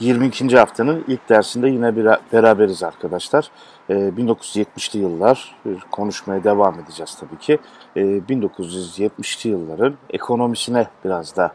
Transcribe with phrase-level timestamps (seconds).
[0.00, 0.56] 22.
[0.56, 3.50] haftanın ilk dersinde yine bir beraberiz arkadaşlar.
[3.90, 5.56] 1970'li yıllar
[5.90, 7.58] konuşmaya devam edeceğiz tabii ki.
[7.96, 11.52] 1970'li yılların ekonomisine biraz da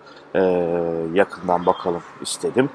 [1.13, 2.69] yakından bakalım istedim.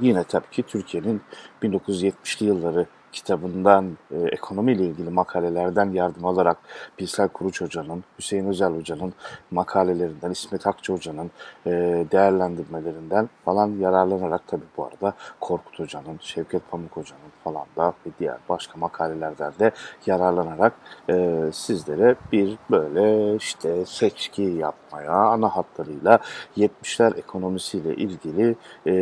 [0.00, 1.20] Yine tabii ki Türkiye'nin
[1.62, 2.86] 1970'li yılları
[3.16, 6.58] kitabından, e, ekonomiyle ilgili makalelerden yardım alarak
[6.98, 9.12] Bilsel Kuruç Hoca'nın, Hüseyin Özel Hoca'nın
[9.50, 11.30] makalelerinden, İsmet Akçı Hoca'nın
[11.66, 11.70] e,
[12.12, 18.36] değerlendirmelerinden falan yararlanarak tabii bu arada Korkut Hoca'nın, Şevket Pamuk Hoca'nın falan da ve diğer
[18.48, 19.70] başka makalelerden de
[20.06, 20.72] yararlanarak
[21.10, 26.18] e, sizlere bir böyle işte seçki yapmaya, ana hatlarıyla
[26.56, 28.94] 70'ler ekonomisiyle ilgili e,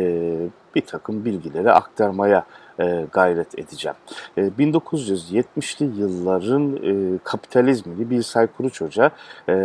[0.75, 2.45] bir takım bilgileri aktarmaya
[2.79, 3.97] e, gayret edeceğim.
[4.37, 9.11] E, 1970'li yılların e, kapitalizmini Bilsay Kuruç Hoca
[9.49, 9.55] e,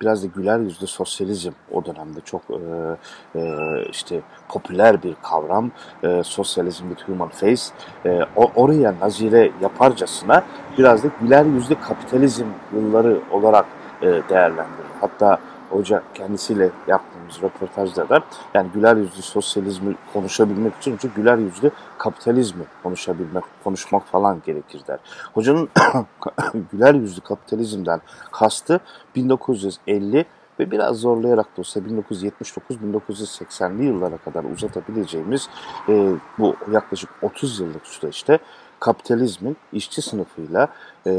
[0.00, 3.42] biraz da güler yüzlü sosyalizm o dönemde çok e, e,
[3.90, 5.70] işte popüler bir kavram.
[6.02, 7.62] E, sosyalizm with human face.
[8.06, 10.44] E, oraya nazire yaparcasına
[10.78, 13.66] biraz da güler yüzlü kapitalizm yılları olarak
[14.02, 14.90] e, değerlendirir.
[15.00, 15.38] Hatta
[15.70, 18.20] hoca kendisiyle yaptığımız röportajda da
[18.54, 24.98] yani güler yüzlü sosyalizmi konuşabilmek için önce güler yüzlü kapitalizmi konuşabilmek, konuşmak falan gerekir der.
[25.34, 25.68] Hocanın
[26.72, 28.00] güler yüzlü kapitalizmden
[28.32, 28.80] kastı
[29.16, 30.26] 1950
[30.60, 35.48] ve biraz zorlayarak da olsa 1979-1980'li yıllara kadar uzatabileceğimiz
[35.88, 38.38] e, bu yaklaşık 30 yıllık süreçte
[38.80, 40.68] kapitalizmin işçi sınıfıyla
[41.06, 41.12] e,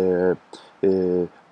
[0.84, 0.90] e,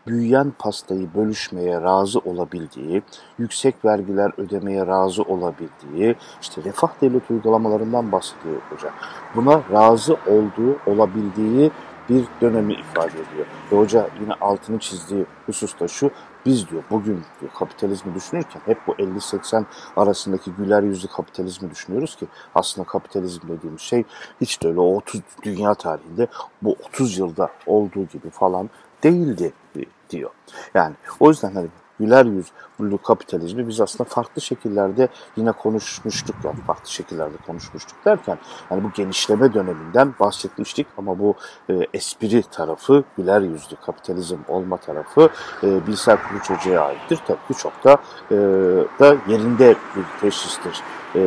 [0.08, 3.03] büyüyen pastayı bölüşmeye razı olabildiği,
[3.38, 8.94] yüksek vergiler ödemeye razı olabildiği, işte refah devlet uygulamalarından bahsediyor hocam.
[9.36, 11.72] Buna razı olduğu, olabildiği
[12.09, 13.45] bir dönemi ifade ediyor.
[13.72, 16.11] Ve hoca yine altını çizdiği husus da şu,
[16.45, 19.64] biz diyor bugün diyor kapitalizmi düşünürken hep bu 50-80
[19.97, 24.03] arasındaki güler yüzlü kapitalizmi düşünüyoruz ki aslında kapitalizm dediğimiz şey
[24.42, 26.27] hiç de öyle o 30 dünya tarihinde
[26.61, 28.70] bu 30 yılda olduğu gibi falan
[29.04, 29.54] değildi
[30.10, 30.30] diyor.
[30.73, 31.67] Yani o yüzden hani
[31.99, 32.45] güler yüz
[32.80, 38.37] yüzlü kapitalizmi biz aslında farklı şekillerde yine konuşmuştuk yani farklı şekillerde konuşmuştuk derken
[38.71, 41.36] yani bu genişleme döneminden bahsetmiştik ama bu
[41.70, 45.30] e, espri tarafı güler yüzlü kapitalizm olma tarafı
[45.64, 47.20] e, Bilsel Kılıç Hoca'ya aittir.
[47.27, 47.98] Tabii ki çok da,
[48.32, 48.36] e,
[48.99, 50.83] da yerinde bir teşhistir
[51.15, 51.20] e,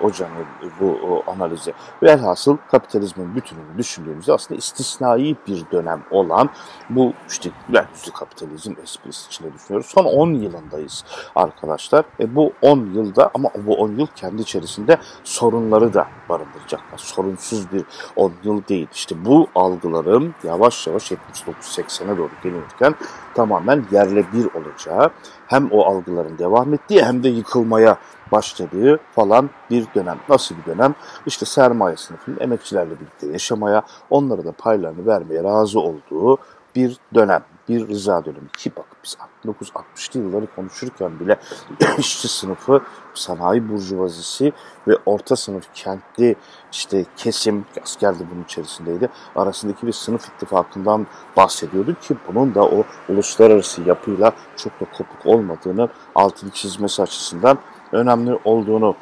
[0.00, 0.46] hocanın
[0.80, 1.72] bu o, analizi.
[2.02, 6.50] Velhasıl kapitalizmin bütününü düşündüğümüzde aslında istisnai bir dönem olan
[6.90, 9.90] bu işte güler yüzlü kapitalizm esprisi içinde düşünüyoruz.
[9.90, 11.04] Son 10 yılındayız
[11.34, 12.04] arkadaşlar.
[12.20, 16.98] E, bu 10 yılda ama bu 10 yıl kendi içerisinde sorunları da barındıracaklar.
[16.98, 17.84] Sorunsuz bir
[18.16, 18.88] 10 yıl değil.
[18.94, 22.94] İşte bu algıların yavaş yavaş 79-80'e doğru gelirken
[23.34, 25.10] tamamen yerle bir olacağı
[25.46, 27.96] hem o algıların devam ettiği hem de yıkılmaya
[28.32, 30.18] başladığı falan bir dönem.
[30.28, 30.94] Nasıl bir dönem?
[31.26, 36.38] İşte sermaye sınıfının emekçilerle birlikte yaşamaya, onlara da paylarını vermeye razı olduğu
[36.76, 38.48] bir dönem, bir rıza dönemi.
[38.58, 41.38] Ki bak biz 1960'lı yılları konuşurken bile
[41.98, 42.82] işçi sınıfı,
[43.14, 44.52] sanayi burjuvazisi
[44.88, 46.36] ve orta sınıf kentli
[46.72, 52.84] işte kesim, asker de bunun içerisindeydi, arasındaki bir sınıf ittifakından bahsediyorduk ki bunun da o
[53.08, 57.58] uluslararası yapıyla çok da kopuk olmadığını altını çizmesi açısından
[57.92, 58.96] önemli olduğunu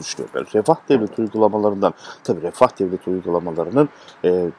[0.00, 0.46] düşünüyorum.
[0.54, 1.94] Refah devlet uygulamalarından,
[2.24, 3.88] tabii refah devlet uygulamalarının
[4.24, 4.50] e,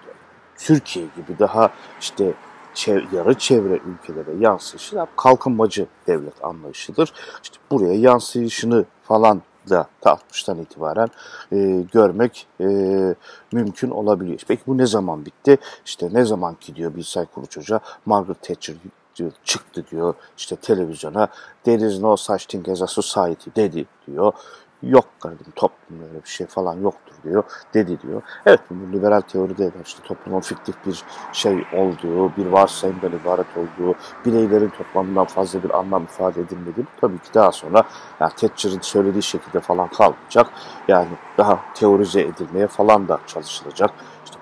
[0.57, 1.69] Türkiye gibi daha
[2.01, 2.33] işte
[2.73, 7.13] çev yarı çevre ülkelere yansıyışı kalkınmacı devlet anlayışıdır.
[7.43, 11.09] İşte buraya yansıyışını falan da 60'tan itibaren
[11.51, 12.65] e, görmek e,
[13.51, 14.39] mümkün olabiliyor.
[14.47, 15.57] Peki bu ne zaman bitti?
[15.85, 18.75] İşte ne zaman ki diyor Bilsay Kuruç Hoca Margaret Thatcher
[19.15, 21.27] diyor, çıktı diyor işte televizyona
[21.63, 24.33] there is no such thing as a society dedi diyor
[24.83, 28.21] yok kardeşim toplumda öyle bir şey falan yoktur diyor, dedi diyor.
[28.45, 31.03] Evet bu liberal teoride de işte toplumun fiktif bir
[31.33, 33.95] şey olduğu, bir varsayımdan ibaret olduğu,
[34.25, 37.83] bireylerin toplamından fazla bir anlam ifade edilmediği tabii ki daha sonra
[38.19, 40.47] yani Thatcher'ın söylediği şekilde falan kalmayacak.
[40.87, 43.91] Yani daha teorize edilmeye falan da çalışılacak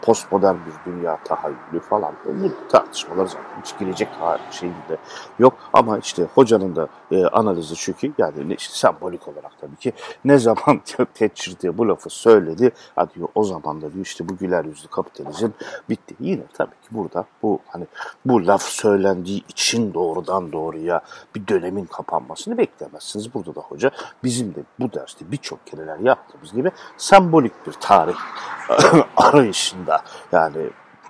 [0.07, 2.13] postmodern bir dünya tahayyülü falan.
[2.25, 4.07] Bu tartışmalar zaten hiç girecek
[4.51, 4.97] şeyinde
[5.39, 5.53] yok.
[5.73, 9.93] Ama işte hocanın da e, analizi şu ki yani işte sembolik olarak tabii ki
[10.25, 10.81] ne zaman
[11.13, 14.87] Thatcher diye bu lafı söyledi ha diyor o zaman da diyor işte bu güler yüzlü
[14.87, 15.49] kapitalizm
[15.89, 16.15] bitti.
[16.19, 17.87] Yine tabii ki burada bu hani
[18.25, 21.01] bu laf söylendiği için doğrudan doğruya
[21.35, 23.33] bir dönemin kapanmasını beklemezsiniz.
[23.33, 23.91] Burada da hoca
[24.23, 28.15] bizim de bu derste birçok kereler yaptığımız gibi sembolik bir tarih
[29.17, 30.69] arayışında yani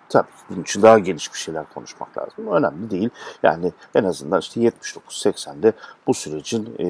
[0.10, 2.48] Tabii bunun için daha geniş bir şeyler konuşmak lazım.
[2.48, 3.10] Önemli değil.
[3.44, 5.74] Yani en azından işte 79-80'de
[6.08, 6.88] bu sürecin e,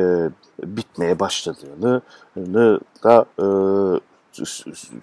[0.00, 0.30] e,
[0.64, 2.00] bitmeye başladığını
[3.04, 3.46] da e,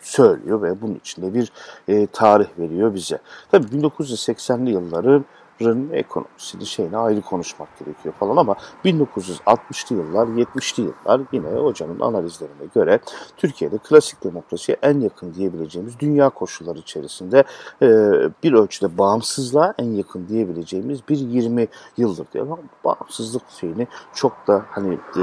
[0.02, 1.52] söylüyor ve bunun içinde bir
[1.88, 3.20] e, tarih veriyor bize.
[3.52, 5.26] Tabii 1980'li yılların
[5.62, 8.56] Rın ekonomisini şeyine ayrı konuşmak gerekiyor falan ama
[8.86, 13.00] 1960'lı yıllar, 70'li yıllar yine hocanın analizlerine göre
[13.38, 17.44] Türkiye'de klasik demokrasiye en yakın diyebileceğimiz dünya koşulları içerisinde
[17.82, 17.88] e,
[18.44, 21.68] bir ölçüde bağımsızlığa en yakın diyebileceğimiz bir 20
[21.98, 22.46] yıldır diyor.
[22.46, 25.22] Ama bağımsızlık şeyini çok da hani e,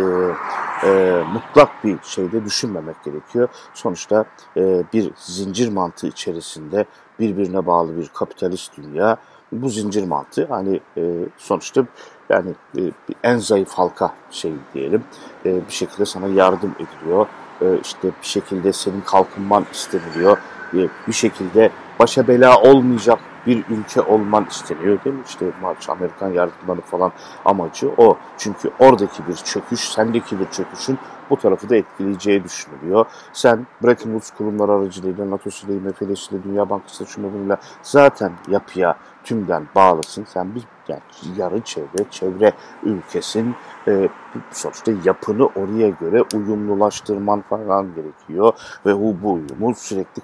[0.88, 3.48] e, mutlak bir şeyde düşünmemek gerekiyor.
[3.74, 4.24] Sonuçta
[4.56, 6.86] e, bir zincir mantığı içerisinde
[7.18, 9.18] birbirine bağlı bir kapitalist dünya
[9.62, 11.02] bu zincir mantığı hani e,
[11.38, 11.84] sonuçta
[12.28, 12.80] yani e,
[13.22, 15.04] en zayıf halka şey diyelim
[15.46, 17.26] e, bir şekilde sana yardım ediliyor.
[17.60, 20.38] E, işte bir şekilde senin kalkınman isteniliyor.
[20.74, 25.22] E, bir şekilde başa bela olmayacak bir ülke olman isteniyor değil mi?
[25.26, 27.12] İşte Marş Amerikan yardımları falan
[27.44, 28.16] amacı o.
[28.38, 30.98] Çünkü oradaki bir çöküş, sendeki bir çöküşün
[31.30, 33.06] bu tarafı da etkileyeceği düşünülüyor.
[33.32, 40.26] Sen Bretton Woods kurumları aracılığıyla, NATO'suyla, IMF'lesiyle, Dünya Bankası'yla, şunlarıyla zaten yapıya tümden bağlısın.
[40.28, 41.00] Sen bir yani
[41.36, 42.52] yarı çevre, çevre
[42.82, 43.54] ülkesin.
[43.88, 44.08] E,
[44.50, 48.52] sonuçta yapını oraya göre uyumlulaştırman falan gerekiyor.
[48.86, 50.22] Ve bu, bu uyumu sürekli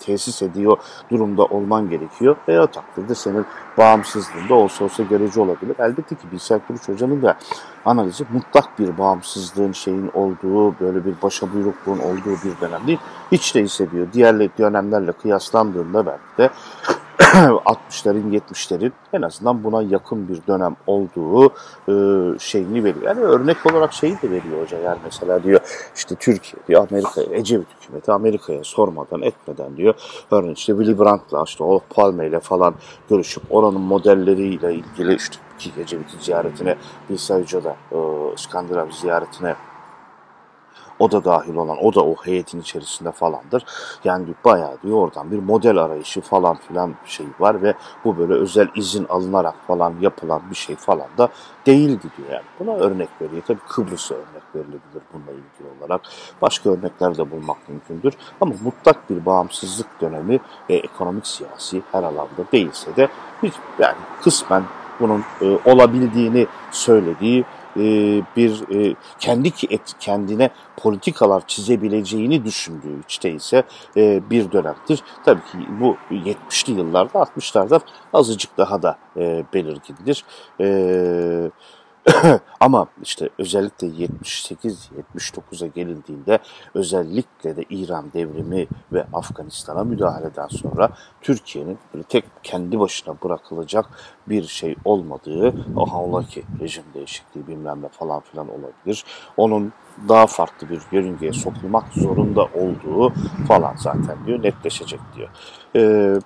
[0.00, 0.76] tesis ediyor
[1.10, 2.31] durumda olman gerekiyor.
[2.48, 3.46] Ve o takdirde senin
[3.78, 5.76] bağımsızlığında olsa olsa görece olabilir.
[5.78, 7.36] Elbette ki Bilsel Kuruç Hoca'nın da
[7.84, 12.98] analizi mutlak bir bağımsızlığın şeyin olduğu, böyle bir başa buyrukluğun olduğu bir dönem değil.
[13.32, 16.50] Hiç değilse diyor diğer dönemlerle kıyaslandığında belki de
[17.32, 21.46] 60'ların 70'lerin en azından buna yakın bir dönem olduğu
[21.88, 21.94] e,
[22.38, 23.06] şeyini veriyor.
[23.06, 25.60] Yani örnek olarak şeyi de veriyor hoca yani mesela diyor
[25.96, 29.94] işte Türkiye diyor Amerika'ya Ecevit hükümeti Amerika'ya sormadan etmeden diyor
[30.30, 32.74] örneğin işte Willy Brandt'la işte o Palme ile falan
[33.10, 36.76] görüşüp oranın modelleriyle ilgili işte ki Ecevit'in ziyaretine
[37.10, 37.98] Bilsa Hoca da e,
[38.34, 39.54] İskandinav ziyaretine
[41.02, 43.64] o da dahil olan, o da o heyetin içerisinde falandır.
[44.04, 48.32] Yani bayağı diyor oradan bir model arayışı falan filan bir şey var ve bu böyle
[48.32, 51.28] özel izin alınarak falan yapılan bir şey falan da
[51.66, 52.44] değildi diyor yani.
[52.60, 53.42] Buna örnek veriyor.
[53.46, 56.00] Tabii Kıbrıs'a örnek verilebilir bununla ilgili olarak.
[56.42, 58.14] Başka örnekler de bulmak mümkündür.
[58.40, 63.08] Ama mutlak bir bağımsızlık dönemi e, ekonomik siyasi her alanda değilse de
[63.42, 64.64] hiç yani kısmen
[65.00, 67.44] bunun e, olabildiğini söylediği
[67.76, 67.82] e,
[68.36, 69.50] bir e, kendi
[70.00, 73.62] kendine politikalar çizebileceğini düşündüğü içte ise
[73.96, 75.02] e, bir dönemdir.
[75.24, 77.80] Tabii ki bu 70'li yıllarda 60'larda
[78.12, 78.98] azıcık daha da
[79.54, 80.24] belirgindir.
[82.60, 86.38] Ama işte özellikle 78-79'a gelindiğinde
[86.74, 90.88] özellikle de İran devrimi ve Afganistan'a müdahaleden sonra
[91.20, 91.78] Türkiye'nin
[92.08, 93.86] tek kendi başına bırakılacak
[94.26, 99.04] bir şey olmadığı, aha ola ki rejim değişikliği bilmem ne falan filan olabilir.
[99.36, 99.72] Onun
[100.08, 103.12] daha farklı bir yörüngeye sokulmak zorunda olduğu
[103.48, 105.28] falan zaten diyor netleşecek diyor.
[105.76, 106.20] Ee,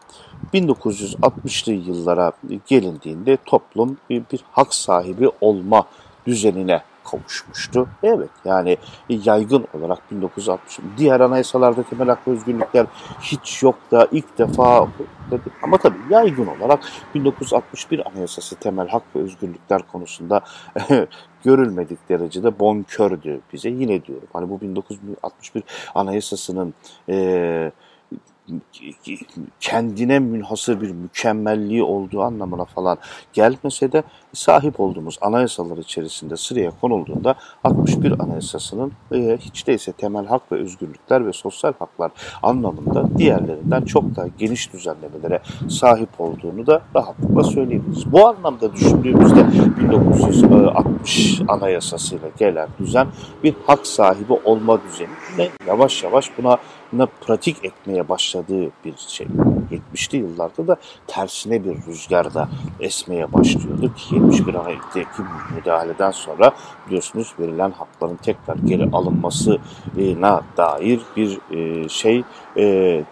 [0.55, 2.33] 1960'lı yıllara
[2.67, 5.85] gelindiğinde toplum bir, bir hak sahibi olma
[6.27, 7.89] düzenine kavuşmuştu.
[8.03, 8.77] Evet yani
[9.09, 12.87] yaygın olarak 1960 diğer anayasalarda temel hak ve özgürlükler
[13.21, 14.89] hiç yok da ilk defa
[15.63, 16.81] ama tabii yaygın olarak
[17.15, 20.41] 1961 anayasası temel hak ve özgürlükler konusunda
[21.45, 23.69] görülmedik derecede bonkördü bize.
[23.69, 26.75] Yine diyorum hani bu 1961 anayasasının
[27.09, 27.73] e,
[29.61, 32.99] kendine münhasır bir mükemmelliği olduğu anlamına falan
[33.33, 37.35] gelmese de sahip olduğumuz anayasalar içerisinde sıraya konulduğunda
[37.65, 42.11] 61 Anayasası'nın e, hiç değilse temel hak ve özgürlükler ve sosyal haklar
[42.43, 48.13] anlamında diğerlerinden çok daha geniş düzenlemelere sahip olduğunu da rahatlıkla söyleyebiliriz.
[48.13, 49.47] Bu anlamda düşündüğümüzde
[49.81, 53.07] 1960 Anayasası'yla gelen düzen
[53.45, 55.09] bir hak sahibi olma düzeni.
[55.39, 59.27] Ne yavaş yavaş buna pratik etmeye başladığı bir şey.
[59.95, 60.77] 70'li yıllarda da
[61.07, 62.49] tersine bir rüzgarda
[62.81, 65.23] esmeye başlıyordu ki 71 ayetteki
[65.57, 66.53] müdahaleden sonra
[66.87, 72.25] biliyorsunuz verilen hakların tekrar geri alınmasına dair bir e, şey
[72.57, 72.65] e,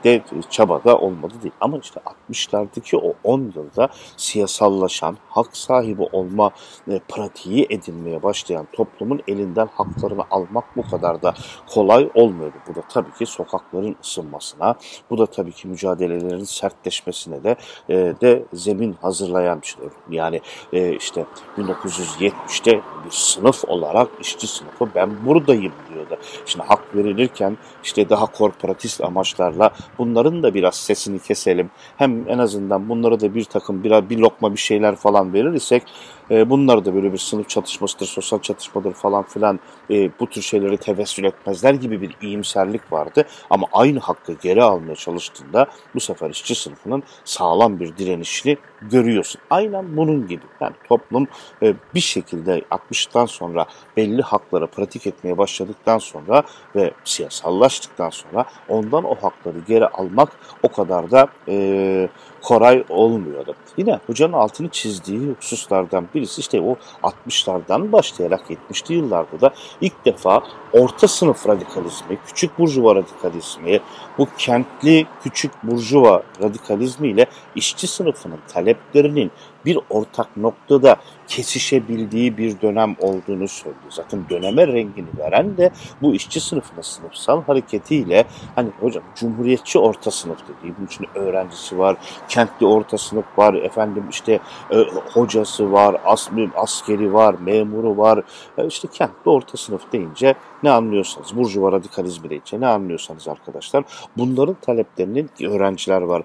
[0.04, 1.54] de çabada olmadı değil.
[1.60, 2.00] Ama işte
[2.30, 6.50] 60'lardaki o 10 yılda siyasallaşan, hak sahibi olma
[6.88, 11.34] e, pratiği edinmeye başlayan toplumun elinden haklarını almak bu kadar da
[11.74, 12.56] kolay olmuyordu.
[12.68, 14.74] Bu da tabii ki sokak sokakların ısınmasına,
[15.10, 17.56] bu da tabii ki mücadelelerin sertleşmesine de
[17.88, 19.84] e, de zemin hazırlayan bir şey.
[20.10, 20.40] Yani
[20.72, 21.26] e, işte
[21.58, 26.16] 1970'te bir sınıf olarak işçi sınıfı ben buradayım diyordu.
[26.46, 31.70] Şimdi hak verilirken işte daha korporatist amaçlarla bunların da biraz sesini keselim.
[31.96, 35.82] Hem en azından bunlara da bir takım bir, bir lokma bir şeyler falan verir isek
[36.30, 40.76] e, bunlar da böyle bir sınıf çatışmasıdır, sosyal çatışmadır falan filan e, bu tür şeyleri
[40.76, 43.26] tevessül etmezler gibi bir iyimserlik vardı.
[43.50, 48.56] Ama aynı hakkı geri almaya çalıştığında bu sefer işçi sınıfının sağlam bir direnişini
[48.90, 49.40] görüyorsun.
[49.50, 50.42] Aynen bunun gibi.
[50.60, 51.26] Yani toplum
[51.62, 56.42] e, bir şekilde 60'tan sonra belli hakları pratik etmeye başladıktan sonra
[56.76, 62.08] ve siyasallaştıktan sonra ondan o hakları geri almak o kadar da e,
[62.42, 63.54] koray olmuyordu.
[63.76, 70.42] Yine hocanın altını çizdiği hususlardan birisi işte o 60'lardan başlayarak 70'li yıllarda da ilk defa
[70.72, 73.80] orta sınıf radikalizmi, küçük burjuva radikalizmi,
[74.18, 78.38] bu kentli küçük burjuva radikalizmi ile işçi sınıfının
[78.74, 79.30] taleplerinin
[79.66, 80.96] bir ortak noktada
[81.28, 83.90] kesişebildiği bir dönem olduğunu söylüyor.
[83.90, 85.70] Zaten döneme rengini veren de
[86.02, 91.96] bu işçi sınıfına sınıfsal hareketiyle hani hocam cumhuriyetçi orta sınıf dediği bunun için öğrencisi var,
[92.28, 94.40] kentli orta sınıf var, efendim işte
[94.70, 94.76] e,
[95.12, 98.22] hocası var, as, askeri var, memuru var.
[98.58, 103.84] E, işte kentli orta sınıf deyince ne anlıyorsanız, burjuva radikalizmi deyince ne anlıyorsanız arkadaşlar
[104.16, 106.22] bunların taleplerinin öğrenciler var.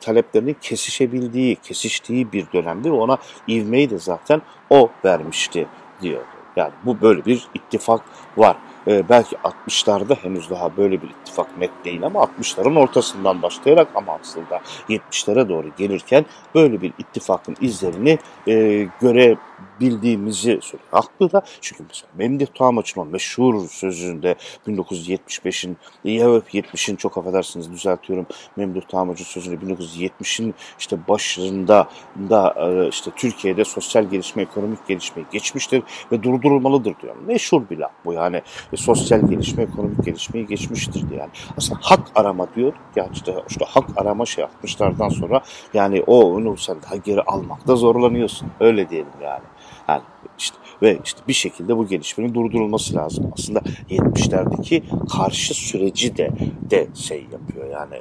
[0.00, 2.46] Taleplerinin kesişebildiği, kesiştiği bir
[2.84, 5.66] dönemde ona ivmeyi de zaten o vermişti
[6.02, 6.22] diyor.
[6.56, 8.00] Yani bu böyle bir ittifak
[8.36, 8.56] var.
[8.88, 14.18] Ee, belki 60'larda henüz daha böyle bir ittifak net değil ama 60'ların ortasından başlayarak ama
[14.22, 19.36] aslında 70'lere doğru gelirken böyle bir ittifakın izlerini e, göre
[19.80, 20.88] bildiğimizi söylüyor.
[20.90, 28.26] Haklı da çünkü mesela Memduh Tağmaç'ın o meşhur sözünde 1975'in ya 70'in çok affedersiniz düzeltiyorum
[28.56, 31.88] Memduh Tağmaç'ın sözünde 1970'in işte başında
[32.30, 37.16] da e, işte Türkiye'de sosyal gelişme, ekonomik gelişme geçmiştir ve durdurulmalıdır diyor.
[37.26, 38.42] Meşhur bir laf bu yani
[38.72, 41.30] e, sosyal gelişme, ekonomik gelişmeyi geçmiştir diye yani.
[41.56, 45.42] Aslında hak arama diyor ya işte, işte hak arama şey 60'lardan sonra
[45.74, 48.48] yani o onu sen geri almakta zorlanıyorsun.
[48.60, 49.42] Öyle diyelim yani.
[49.88, 50.02] Yani
[50.38, 53.32] işte ve işte bir şekilde bu gelişmenin durdurulması lazım.
[53.38, 54.82] Aslında 70'lerdeki
[55.16, 56.30] karşı süreci de
[56.70, 58.00] de şey yapıyor yani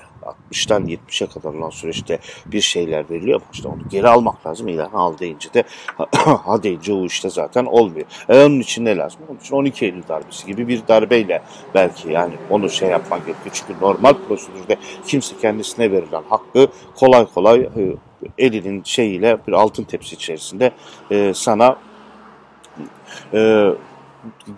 [0.51, 4.67] 60'tan 70'e kadar olan süreçte bir şeyler veriliyor ama işte onu geri almak lazım.
[4.67, 5.63] İlan al deyince de
[6.17, 8.05] ha deyince o işte zaten olmuyor.
[8.29, 9.21] E onun için ne lazım?
[9.29, 11.41] Onun için 12 Eylül darbesi gibi bir darbeyle
[11.75, 13.49] belki yani onu şey yapmak gerekiyor.
[13.53, 17.95] Çünkü normal prosedürde kimse kendisine verilen hakkı kolay kolay e,
[18.37, 20.71] elinin şeyiyle bir altın tepsi içerisinde
[21.11, 21.77] e, sana
[23.33, 23.71] e,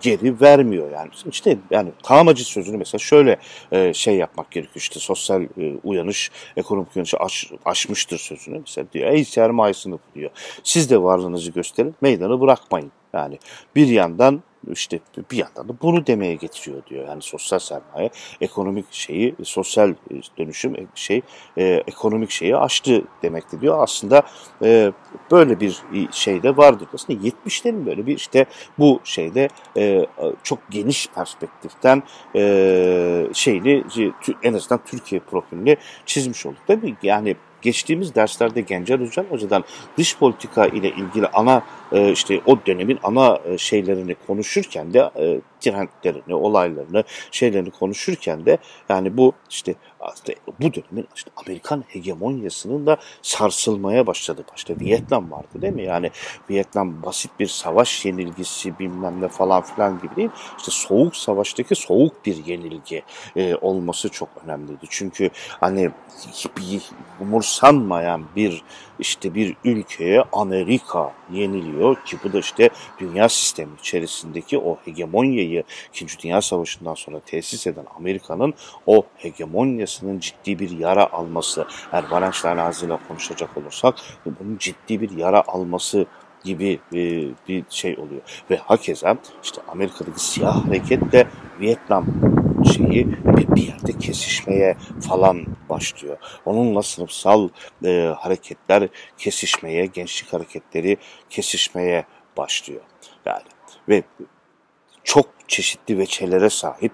[0.00, 1.10] geri vermiyor yani.
[1.30, 3.36] İşte yani tamacı sözünü mesela şöyle
[3.72, 8.58] e, şey yapmak gerekiyor işte sosyal e, uyanış, ekonomik uyanış aş, aşmıştır sözünü.
[8.58, 10.30] Mesela diyor ey sermaye sınıfı diyor.
[10.62, 12.92] Siz de varlığınızı gösterin, meydanı bırakmayın.
[13.12, 13.38] Yani
[13.76, 14.42] bir yandan
[14.72, 17.08] işte bir yandan da bunu demeye getiriyor diyor.
[17.08, 19.94] Yani sosyal sermaye ekonomik şeyi, sosyal e,
[20.38, 21.22] dönüşüm e, şey
[21.58, 23.82] e, ekonomik şeyi aştı demekti diyor.
[23.82, 24.22] Aslında
[24.62, 24.92] e,
[25.30, 26.88] böyle bir şey de vardır.
[26.94, 28.46] Aslında 70'lerin böyle bir işte
[28.78, 30.06] bu şeyde e,
[30.42, 32.02] çok geniş perspektiften
[32.36, 33.84] e, şeyini
[34.42, 36.58] en azından Türkiye profilini çizmiş olduk.
[36.66, 39.64] Tabii yani geçtiğimiz derslerde Gencer Hocam Hoca'dan
[39.98, 45.40] dış politika ile ilgili ana e, işte o dönemin ana e, şeylerini konuşurken de e,
[45.60, 49.74] trendlerini, olaylarını, şeylerini konuşurken de yani bu işte
[50.14, 54.44] işte bu dönemin işte Amerikan hegemonyasının da sarsılmaya başladı.
[54.52, 55.82] Başta Vietnam vardı değil mi?
[55.82, 56.10] Yani
[56.50, 60.30] Vietnam basit bir savaş yenilgisi bilmem ne falan filan gibi değil.
[60.58, 63.02] İşte soğuk savaştaki soğuk bir yenilgi
[63.36, 64.86] e, olması çok önemliydi.
[64.90, 65.30] Çünkü
[65.60, 65.90] hani
[66.56, 66.82] bir
[67.20, 68.62] umursanmayan bir
[68.98, 76.06] işte bir ülkeye Amerika yeniliyor ki bu da işte dünya sistemi içerisindeki o hegemonyayı 2.
[76.18, 78.54] Dünya Savaşı'ndan sonra tesis eden Amerika'nın
[78.86, 79.06] o
[79.94, 86.06] hegemonyasının ciddi bir yara alması, eğer Wallenstein ağzıyla konuşacak olursak bunun ciddi bir yara alması
[86.44, 87.00] gibi e,
[87.48, 88.22] bir şey oluyor.
[88.50, 91.26] Ve hakeza işte Amerika'daki siyah hareket de
[91.60, 92.06] Vietnam
[92.76, 94.76] şeyi bir, bir yerde kesişmeye
[95.08, 96.16] falan başlıyor.
[96.44, 97.48] Onunla sınıfsal
[97.84, 100.96] e, hareketler kesişmeye, gençlik hareketleri
[101.30, 102.04] kesişmeye
[102.36, 102.82] başlıyor.
[103.26, 103.42] Yani
[103.88, 104.02] ve
[105.04, 106.92] çok çeşitli veçelere sahip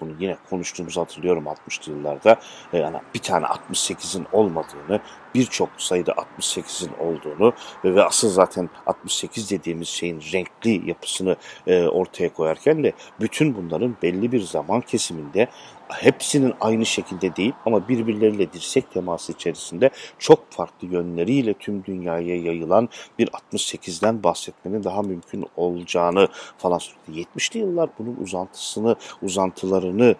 [0.00, 2.36] bunu yine konuştuğumuzu hatırlıyorum 60'lı yıllarda.
[2.72, 5.00] Yani bir tane 68'in olmadığını,
[5.36, 7.52] birçok sayıda 68'in olduğunu
[7.84, 14.32] ve asıl zaten 68 dediğimiz şeyin renkli yapısını e, ortaya koyarken de bütün bunların belli
[14.32, 15.48] bir zaman kesiminde
[15.88, 22.88] hepsinin aynı şekilde değil ama birbirleriyle dirsek teması içerisinde çok farklı yönleriyle tüm dünyaya yayılan
[23.18, 26.28] bir 68'den bahsetmenin daha mümkün olacağını
[26.58, 27.26] falan söyledi.
[27.36, 30.16] 70'li yıllar bunun uzantısını, uzantılarını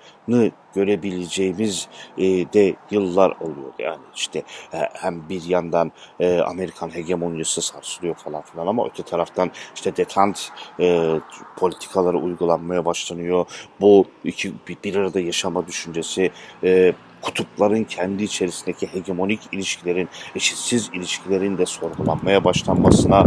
[0.77, 3.73] görebileceğimiz e, de yıllar oluyor.
[3.79, 4.43] Yani işte
[4.73, 10.49] e, hem bir yandan e, Amerikan hegemonyası sarsılıyor falan filan ama öte taraftan işte detant
[10.81, 11.15] e,
[11.57, 13.47] politikaları uygulanmaya başlanıyor.
[13.81, 14.53] Bu iki
[14.85, 16.31] bir arada yaşama düşüncesi,
[16.65, 16.93] e,
[17.27, 23.25] kutupların kendi içerisindeki hegemonik ilişkilerin, eşitsiz ilişkilerin de sorgulanmaya başlanmasına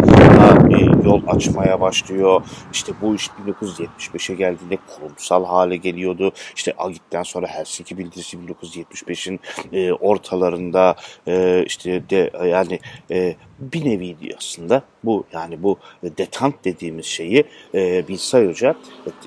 [0.72, 2.42] e, yol açmaya başlıyor.
[2.74, 6.32] İşte bu iş 1975'e geldiğinde kurumsal hale geliyordu.
[6.56, 9.40] İşte Agit'ten sonra Helsinki bildirisi 1975'in
[9.74, 10.96] e, ortalarında
[11.28, 12.80] e, işte de yani
[13.12, 17.44] e, bir nevi aslında bu yani bu detant dediğimiz şeyi
[17.76, 18.76] e, Bilsay Hoca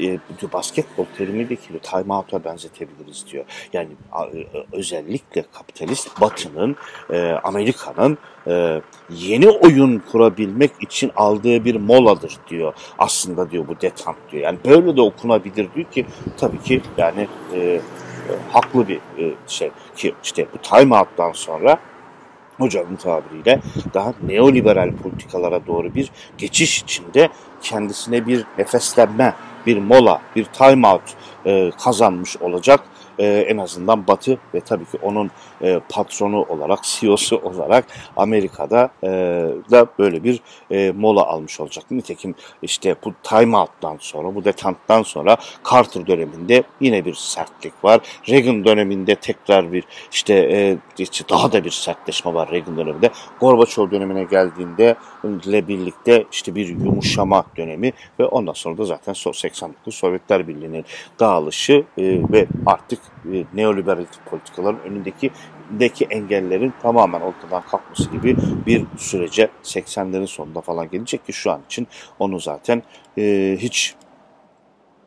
[0.01, 0.19] e,
[0.53, 3.45] basketbol terimiyle time out'a benzetebiliriz diyor.
[3.73, 3.89] Yani
[4.35, 6.77] e, özellikle kapitalist batının
[7.11, 12.75] e, Amerika'nın e, yeni oyun kurabilmek için aldığı bir moladır diyor.
[12.99, 14.43] Aslında diyor bu detant diyor.
[14.43, 17.81] Yani böyle de okunabilir diyor ki tabii ki yani e, e,
[18.53, 21.79] haklı bir e, şey ki işte bu time out'tan sonra
[22.63, 23.61] hocamın tabiriyle
[23.95, 27.29] daha neoliberal politikalara doğru bir geçiş içinde
[27.63, 29.35] kendisine bir nefeslenme,
[29.67, 31.03] bir mola, bir time out
[31.47, 32.81] e, kazanmış olacak.
[33.19, 35.31] E, en azından Batı ve tabii ki onun
[35.63, 39.09] e, patronu olarak, CEO'su olarak Amerika'da e,
[39.71, 40.41] da böyle bir
[40.71, 41.85] e, mola almış olacak.
[41.91, 45.37] Nitekim işte bu time out'tan sonra, bu detanttan sonra
[45.71, 48.01] Carter döneminde yine bir sertlik var.
[48.29, 50.79] Reagan döneminde tekrar bir işte e,
[51.31, 53.11] daha da bir sertleşme var Reagan döneminde.
[53.41, 59.95] Gorbaçov dönemine geldiğinde ile birlikte işte bir yumuşama dönemi ve ondan sonra da zaten 89
[59.95, 60.85] Sovyetler Birliği'nin
[61.21, 62.99] dağılışı e, ve artık
[63.33, 65.31] e, neoliberal politikaların önündeki
[65.71, 71.61] deki engellerin tamamen ortadan kalkması gibi bir sürece 80'lerin sonunda falan gelecek ki şu an
[71.67, 71.87] için
[72.19, 72.83] onu zaten
[73.19, 73.95] e, hiç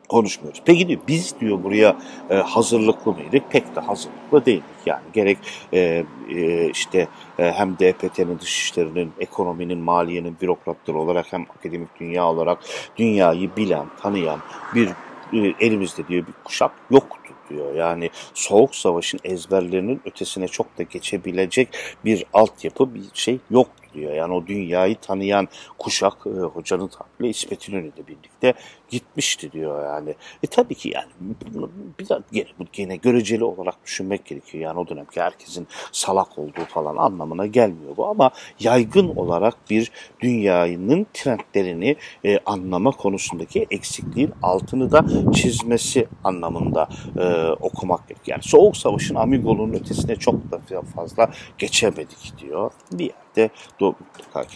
[0.08, 0.62] konuşmuyoruz.
[0.64, 1.96] Peki diyor biz diyor buraya
[2.30, 3.50] e, hazırlıklı mıydık?
[3.50, 5.02] Pek de hazırlıklı değildik yani.
[5.12, 5.38] Gerek
[5.72, 12.58] e, e, işte e, hem DPT'nin dışişlerinin, ekonominin, maliyenin bürokratları olarak hem akademik dünya olarak
[12.96, 14.40] dünyayı bilen, tanıyan
[14.74, 14.88] bir
[15.32, 17.74] e, elimizde diyor bir kuşak yoktu diyor.
[17.74, 21.68] Yani Soğuk Savaş'ın ezberlerinin ötesine çok da geçebilecek
[22.04, 24.14] bir altyapı, bir şey yok diyor.
[24.14, 28.54] Yani o dünyayı tanıyan kuşak e, hocanın tabiriyle İsmet İnönü'yle birlikte
[28.88, 30.14] gitmişti diyor yani.
[30.42, 31.08] E tabii ki yani
[31.54, 31.70] bunu
[32.00, 34.64] bir daha gene, gene göreceli olarak düşünmek gerekiyor.
[34.64, 41.06] Yani o dönemki herkesin salak olduğu falan anlamına gelmiyor bu ama yaygın olarak bir dünyanın
[41.14, 48.36] trendlerini e, anlama konusundaki eksikliğin altını da çizmesi anlamında e, okumak gerekiyor.
[48.36, 52.70] Yani Soğuk Savaş'ın Amigolu'nun ötesine çok da fazla geçemedik diyor.
[52.92, 53.94] Bir yerde do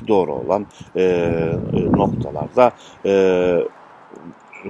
[0.09, 0.67] doğru olan
[0.97, 1.33] e,
[1.93, 2.73] noktalarda
[3.05, 3.13] e,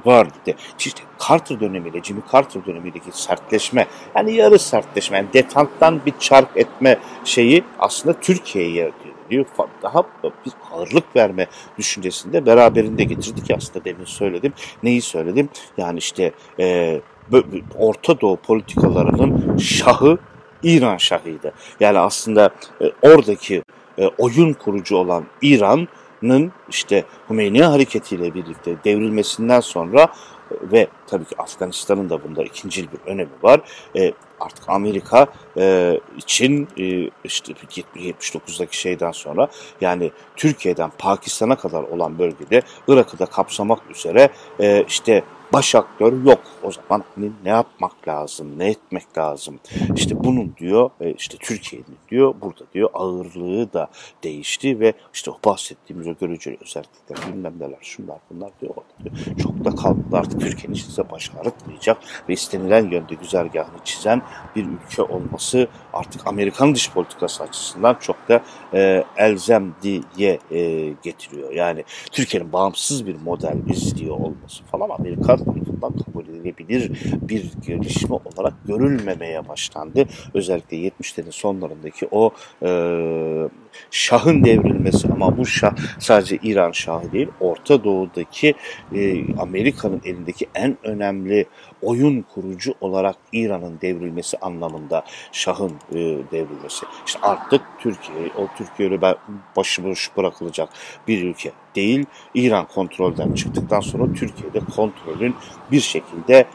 [0.04, 0.56] var dedi.
[0.78, 6.98] İşte Carter dönemiyle, Jimmy Carter dönemindeki sertleşme, yani yarı sertleşme, yani detanttan bir çark etme
[7.24, 8.92] şeyi aslında Türkiye'ye
[9.30, 9.46] diyor
[9.82, 11.46] daha bir ağırlık verme
[11.78, 14.52] düşüncesinde beraberinde getirdik aslında demin söyledim.
[14.82, 15.48] Neyi söyledim?
[15.76, 17.00] Yani işte e,
[17.78, 20.18] Orta Doğu politikalarının şahı
[20.62, 21.52] İran şahıydı.
[21.80, 22.50] Yani aslında
[22.82, 23.62] e, oradaki
[23.98, 25.24] e, oyun kurucu olan
[26.22, 32.86] İran'ın işte Hümeyni hareketiyle birlikte devrilmesinden sonra e, ve tabii ki Afganistan'ın da bunda ikincil
[32.92, 33.60] bir önemi var.
[33.96, 39.48] E, artık Amerika e, için e, işte 79'daki şeyden sonra
[39.80, 44.30] yani Türkiye'den Pakistan'a kadar olan bölgede Irak'ı da kapsamak üzere
[44.60, 45.22] e, işte
[45.52, 46.40] baş aktör yok.
[46.62, 49.60] O zaman hani ne yapmak lazım, ne etmek lazım?
[49.96, 53.88] İşte bunun diyor, e, işte Türkiye'nin diyor, burada diyor ağırlığı da
[54.24, 59.36] değişti ve işte o bahsettiğimiz o görücü özellikler, bilmem neler, şunlar bunlar diyor, diyor.
[59.42, 64.22] Çok da kalmadı artık Türkiye'nin size baş ağrıtmayacak ve istenilen yönde güzergahını çizen
[64.56, 68.42] bir ülke olması artık Amerikan dış politikası açısından çok da
[68.74, 71.52] e, elzem diye e, getiriyor.
[71.52, 75.39] Yani Türkiye'nin bağımsız bir model izliyor olması falan Amerika
[75.80, 76.90] tarafından kabul edilebilir
[77.22, 80.06] bir gelişme olarak görülmemeye başlandı.
[80.34, 82.30] Özellikle 70'lerin sonlarındaki o
[82.62, 82.68] e,
[83.90, 88.54] Şah'ın devrilmesi ama bu Şah sadece İran Şahı değil, Orta Doğu'daki
[88.94, 91.46] e, Amerika'nın elindeki en önemli
[91.82, 95.98] oyun kurucu olarak İran'ın devrilmesi anlamında Şah'ın e,
[96.32, 96.86] devrilmesi.
[97.06, 99.16] İşte artık Türkiye, o Türkiye'yle
[99.56, 100.68] başıboş bırakılacak
[101.08, 102.06] bir ülke değil.
[102.34, 105.34] İran kontrolden çıktıktan sonra Türkiye'de kontrolün
[105.70, 106.46] bir şekilde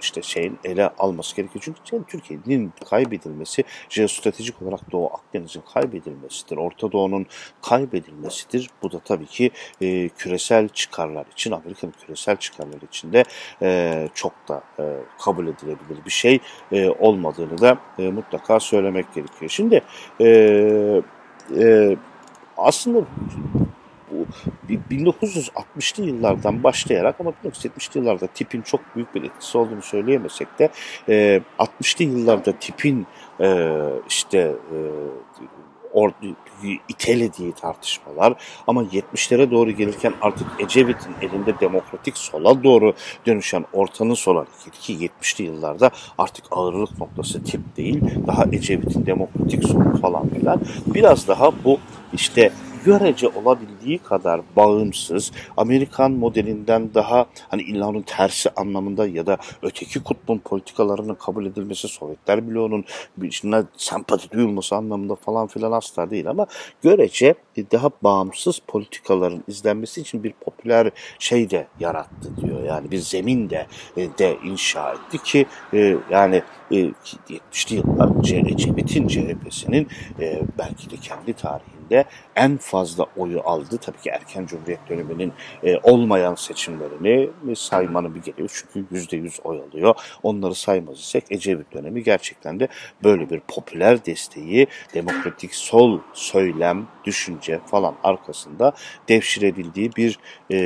[0.00, 1.62] işte şeyin ele alması gerekiyor.
[1.64, 6.56] Çünkü yani Türkiye'nin kaybedilmesi jeostratejik olarak Doğu Akdeniz'in kaybedilmesidir.
[6.56, 7.26] Orta Doğu'nun
[7.62, 8.70] kaybedilmesidir.
[8.82, 13.24] Bu da tabii ki e, küresel çıkarlar için, Amerika'nın küresel çıkarları için de
[13.62, 14.84] e, çok da e,
[15.18, 16.38] kabul edilebilir bir şey
[16.72, 19.50] e, olmadığını da e, mutlaka söylemek gerekiyor.
[19.50, 19.82] Şimdi
[20.20, 20.26] e,
[21.58, 21.96] e,
[22.56, 23.06] aslında
[24.10, 24.26] bu
[24.90, 30.70] 1960'lı yıllardan başlayarak ama 1970'li yıllarda tipin çok büyük bir etkisi olduğunu söyleyemesek de
[31.58, 33.06] 60'lı yıllarda tipin
[34.08, 34.54] işte
[35.92, 36.10] or,
[36.88, 38.34] itelediği tartışmalar
[38.66, 42.94] ama 70'lere doğru gelirken artık Ecevit'in elinde demokratik sola doğru
[43.26, 49.64] dönüşen ortanın sol hareketi ki 70'li yıllarda artık ağırlık noktası tip değil daha Ecevit'in demokratik
[49.64, 50.60] solu falan filan.
[50.86, 51.78] Biraz daha bu
[52.12, 52.52] işte
[52.84, 60.02] görece olabildiği kadar bağımsız, Amerikan modelinden daha hani illa onun tersi anlamında ya da öteki
[60.02, 62.84] kutbun politikalarının kabul edilmesi, Sovyetler bloğunun
[63.22, 66.46] içine sempati duyulması anlamında falan filan asla değil ama
[66.82, 67.34] görece
[67.70, 72.62] daha bağımsız politikaların izlenmesi için bir popüler şey de yarattı diyor.
[72.64, 79.88] Yani bir zemin de, e, de inşa etti ki e, yani 70'li yıllar Cevit'in CHP'sinin
[80.20, 82.04] e, belki de kendi tarihinde
[82.36, 83.78] en fazla oyu aldı.
[83.78, 85.32] Tabii ki erken Cumhuriyet döneminin
[85.64, 88.50] e, olmayan seçimlerini saymanın bir geliyor.
[88.52, 89.94] Çünkü yüzde yüz oy alıyor.
[90.22, 92.68] Onları saymaz isek Ecevit dönemi gerçekten de
[93.04, 98.72] böyle bir popüler desteği, demokratik sol söylem, düşünce falan arkasında
[99.08, 100.18] devşirebildiği bir
[100.50, 100.56] e,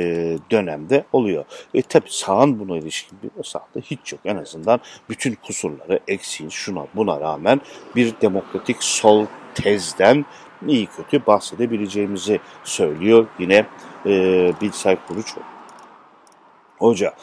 [0.51, 1.45] dönemde oluyor.
[1.73, 4.21] E tabi sağın buna ilişkin bir sağda hiç yok.
[4.25, 7.61] En azından bütün kusurları, eksiğin şuna buna rağmen
[7.95, 10.25] bir demokratik sol tezden
[10.67, 13.65] iyi kötü bahsedebileceğimizi söylüyor yine
[14.05, 15.33] e, Bilsay Kuruç
[16.77, 17.13] Hoca.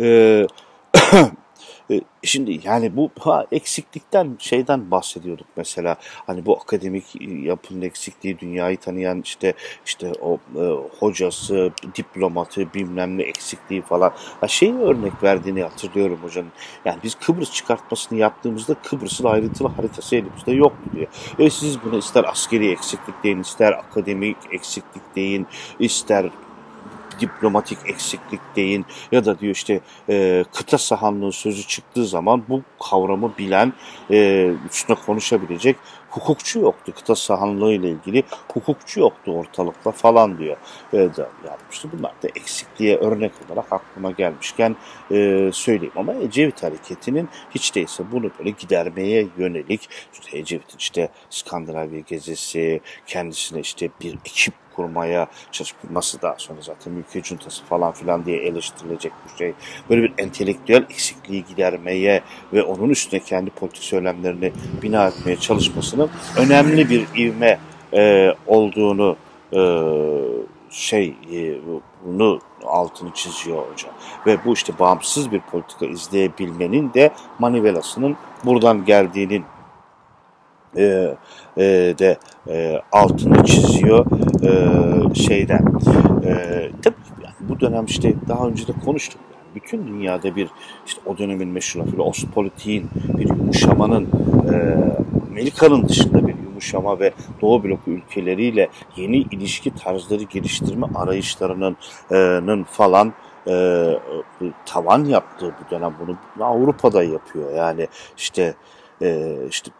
[0.00, 0.46] E,
[1.90, 5.96] e, şimdi yani bu ha, eksiklikten şeyden bahsediyorduk mesela.
[6.00, 7.04] Hani bu akademik
[7.42, 9.54] yapının eksikliği dünyayı tanıyan işte
[9.86, 10.62] işte o e,
[10.98, 14.12] hocası diplomatı bilmem ne eksikliği falan.
[14.40, 16.52] Ha, şeyi örnek verdiğini hatırlıyorum hocanın.
[16.84, 21.06] Yani biz Kıbrıs çıkartmasını yaptığımızda Kıbrıs'ın ayrıntılı haritası elimizde yoktu diyor.
[21.38, 25.46] E siz bunu ister askeri eksiklik deyin ister akademik eksiklik deyin
[25.78, 26.30] ister
[27.20, 33.32] diplomatik eksiklik deyin ya da diyor işte e, kıta sahanlığı sözü çıktığı zaman bu kavramı
[33.38, 33.72] bilen
[34.10, 35.76] e, üstüne konuşabilecek
[36.10, 36.92] hukukçu yoktu.
[36.96, 40.56] Kıta sahanlığı ile ilgili hukukçu yoktu ortalıkta falan diyor.
[40.92, 41.88] E, da yapmıştı.
[41.92, 44.76] Bunlar da eksikliğe örnek olarak aklıma gelmişken
[45.10, 45.94] e, söyleyeyim.
[45.96, 53.60] Ama Ecevit hareketinin hiç değilse bunu böyle gidermeye yönelik işte Ecevit'in işte Skandinavya gezisi, kendisine
[53.60, 59.38] işte bir ekip kurmaya çalışması daha sonra zaten ülke cuntası falan filan diye eleştirilecek bir
[59.38, 59.52] şey.
[59.90, 66.90] Böyle bir entelektüel eksikliği gidermeye ve onun üstüne kendi politik söylemlerini bina etmeye çalışmasının önemli
[66.90, 67.58] bir ivme
[67.92, 69.16] e, olduğunu
[69.52, 69.60] e,
[70.70, 71.58] şey e,
[72.04, 73.92] bunu altını çiziyor hocam.
[74.26, 79.44] Ve bu işte bağımsız bir politika izleyebilmenin de manivelasının buradan geldiğinin
[80.76, 81.14] e,
[81.58, 81.64] e,
[81.98, 84.06] de e, altını çiziyor
[84.42, 85.64] e, şeyden.
[86.24, 86.32] E,
[86.82, 89.20] tabii yani bu dönem işte daha önce de konuştuk.
[89.54, 90.48] Bütün dünyada bir
[90.86, 94.08] işte o dönemin meşhur lafıyla Ostpolitik'in bir yumuşamanın
[94.52, 94.76] e,
[95.30, 101.76] Amerika'nın dışında bir yumuşama ve Doğu bloku ülkeleriyle yeni ilişki tarzları geliştirme arayışlarının
[102.12, 103.12] e, falan
[103.48, 103.94] e,
[104.66, 107.54] tavan yaptığı bu dönem bunu Avrupa'da yapıyor.
[107.54, 108.54] Yani işte
[109.02, 109.70] e, işte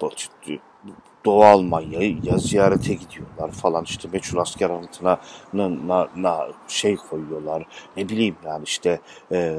[1.26, 3.84] Doğu Almanya'ya ziyarete gidiyorlar falan.
[3.84, 5.18] İşte meçhul asker anıtına
[5.52, 7.66] na, na, şey koyuyorlar.
[7.96, 9.00] Ne bileyim yani işte
[9.32, 9.56] e,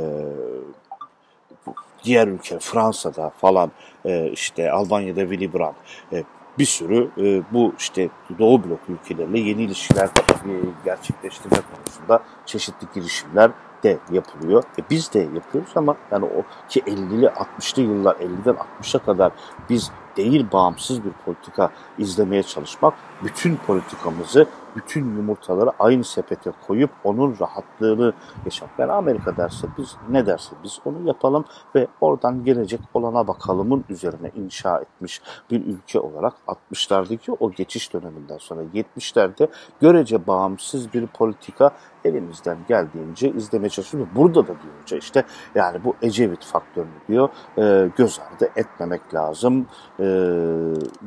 [2.04, 3.72] diğer ülke Fransa'da falan
[4.06, 5.76] e, işte Almanya'da Willy Brandt.
[6.14, 6.24] E,
[6.58, 10.52] bir sürü e, bu işte Doğu blok ülkeleriyle yeni ilişkiler e,
[10.86, 13.52] gerçekleştirme konusunda çeşitli girişimler
[13.84, 14.64] de yapılıyor.
[14.80, 19.32] E biz de yapıyoruz ama yani o ki 50'li 60'lı yıllar 50'den 60'a kadar
[19.70, 27.36] biz değil bağımsız bir politika izlemeye çalışmak bütün politikamızı bütün yumurtaları aynı sepete koyup onun
[27.42, 28.14] rahatlığını
[28.46, 28.80] yaşamak.
[28.80, 34.32] Yani Amerika derse biz ne derse biz onu yapalım ve oradan gelecek olana bakalımın üzerine
[34.36, 39.48] inşa etmiş bir ülke olarak 60'lardaki o geçiş döneminden sonra 70'lerde
[39.82, 41.72] görece bağımsız bir politika
[42.06, 44.10] elimizden geldiğince izlemeye çalışıyoruz.
[44.16, 45.24] Burada da diyorca işte
[45.56, 49.66] yani bu Ecevit faktörünü diyor e, göz ardı etmemek lazım
[50.00, 50.06] e,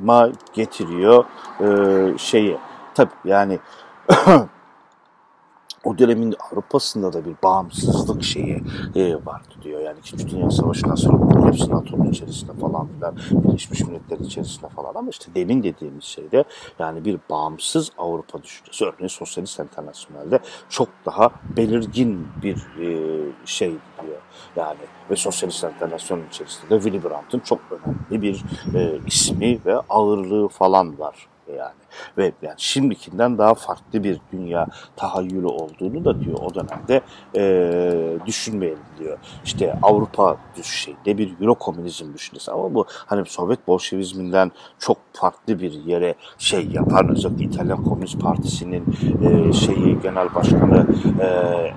[0.02, 1.24] ma getiriyor
[1.60, 2.58] e, şeyi.
[2.94, 3.58] Tabii yani
[5.84, 8.62] o dönemin Avrupa'sında da bir bağımsızlık şeyi
[8.94, 9.80] e, vardı diyor.
[9.80, 14.94] Yani İkinci Dünya Savaşı'ndan sonra bunların hepsi NATO'nun içerisinde falan filan, Birleşmiş Milletler'in içerisinde falan.
[14.94, 16.44] Ama işte demin dediğimiz şeyde
[16.78, 18.84] yani bir bağımsız Avrupa düşüncesi.
[18.84, 22.86] Örneğin Sosyalist Enternasyonel'de çok daha belirgin bir e,
[23.44, 23.70] şey
[24.02, 24.18] diyor.
[24.56, 30.48] Yani ve Sosyalist Enternasyon'un içerisinde de Willy Brandt'ın çok önemli bir e, ismi ve ağırlığı
[30.48, 31.80] falan var yani
[32.18, 37.00] ve yani şimdikinden daha farklı bir dünya tahayyülü olduğunu da diyor o dönemde
[37.36, 39.18] e, düşünmeyelim diyor.
[39.44, 45.72] İşte Avrupa şeyde bir Euro komünizm düşüncesi ama bu hani Sovyet Bolşevizminden çok farklı bir
[45.72, 47.10] yere şey yapar.
[47.10, 48.84] Özellikle İtalyan Komünist Partisi'nin
[49.22, 50.86] e, şeyi genel başkanı
[51.20, 51.26] e,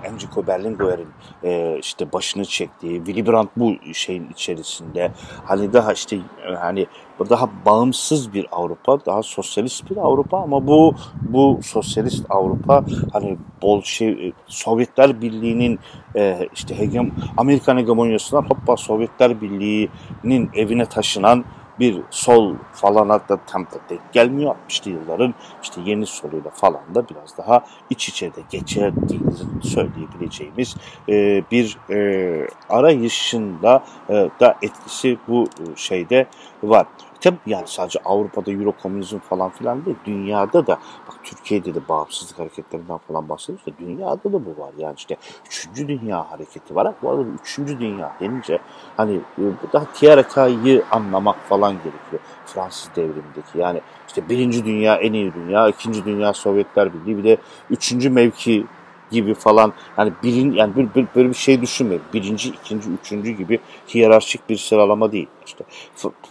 [0.07, 1.07] Enrico Berlinguer'in
[1.43, 5.11] e, işte başını çektiği Willy Brandt bu şeyin içerisinde
[5.45, 6.19] hani daha işte
[6.59, 6.87] hani
[7.29, 14.31] daha bağımsız bir Avrupa, daha sosyalist bir Avrupa ama bu bu sosyalist Avrupa hani Bolşev
[14.47, 15.79] Sovyetler Birliği'nin
[16.15, 21.45] e, işte hegem Amerikan hegemonyasından hoppa Sovyetler Birliği'nin evine taşınan
[21.79, 24.55] bir sol falan da tam da denk gelmiyor.
[24.69, 25.33] 60'lı yılların
[25.63, 30.75] işte yeni soluyla falan da biraz daha iç içe de geçirdiğini söyleyebileceğimiz
[31.09, 36.27] e, bir e, arayışında e, da etkisi bu e, şeyde
[36.63, 36.85] var.
[37.23, 39.97] Tabi yani sadece Avrupa'da Euro komünizm falan filan değil.
[40.05, 44.71] Dünyada da bak Türkiye'de de bağımsızlık hareketlerinden falan bahsediyoruz da dünyada da bu var.
[44.77, 45.69] Yani işte 3.
[45.75, 46.93] Dünya hareketi var.
[47.01, 47.57] Bu arada 3.
[47.57, 48.59] Dünya denince
[48.97, 52.21] hani e, daha TRK'yı anlamak falan gerekiyor.
[52.45, 57.37] Fransız devrimindeki yani işte birinci dünya en iyi dünya, ikinci dünya Sovyetler Birliği bir de
[57.69, 58.65] üçüncü mevki
[59.13, 62.03] gibi falan yani birin yani bir, bir, böyle bir şey düşünmeyin.
[62.13, 63.59] Birinci, ikinci, üçüncü gibi
[63.93, 65.27] hiyerarşik bir sıralama değil.
[65.45, 65.63] İşte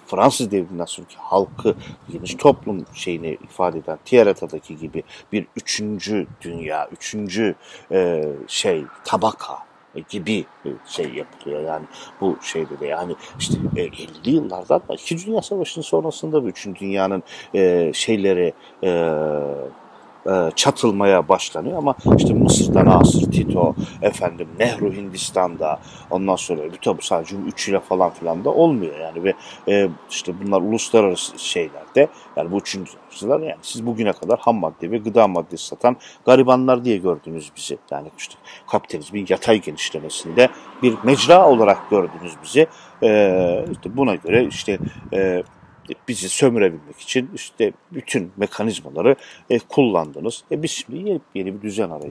[0.07, 1.75] Fransız devriminden sonraki halkı
[2.13, 7.55] geniş toplum şeyini ifade eden Tierreta'daki gibi bir üçüncü dünya, üçüncü
[7.93, 9.59] e, şey tabaka
[10.09, 10.45] gibi
[10.87, 11.85] şey yapılıyor yani
[12.21, 15.27] bu şeyde de yani işte 50'li yıllardan 2.
[15.27, 16.67] Dünya Savaşı'nın sonrasında bu 3.
[16.81, 17.23] dünyanın
[17.55, 19.43] e, şeyleri e, e,
[20.57, 25.81] çatılmaya başlanıyor ama işte Mısır'da Nasır Tito, efendim Nehru Hindistan'da
[26.11, 29.35] ondan sonra bütün bu sadece üçüyle falan filan da olmuyor yani ve
[29.69, 34.99] e, işte bunlar uluslararası şeylerde yani bu üçüncü yani siz bugüne kadar ham madde ve
[34.99, 37.79] gıda maddesi satan garibanlar diye gördünüz bizi.
[37.91, 38.35] Yani işte
[38.67, 40.49] kapitalizmin yatay genişlemesinde
[40.83, 42.67] bir mecra olarak gördünüz bizi.
[43.03, 44.79] Ee, işte buna göre işte
[45.13, 45.43] e,
[46.09, 49.17] bizi sömürebilmek için işte bütün mekanizmaları
[49.51, 50.45] e, kullandınız.
[50.51, 52.11] E biz şimdi yeni, yeni bir düzen arayacağız.